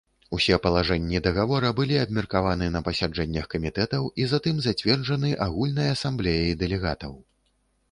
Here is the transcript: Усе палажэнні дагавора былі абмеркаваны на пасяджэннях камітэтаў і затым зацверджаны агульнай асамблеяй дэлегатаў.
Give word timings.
Усе 0.35 0.55
палажэнні 0.61 1.19
дагавора 1.27 1.69
былі 1.79 1.99
абмеркаваны 2.05 2.71
на 2.77 2.81
пасяджэннях 2.89 3.45
камітэтаў 3.53 4.09
і 4.23 4.27
затым 4.33 4.55
зацверджаны 4.71 5.29
агульнай 5.49 5.95
асамблеяй 5.99 6.53
дэлегатаў. 6.67 7.17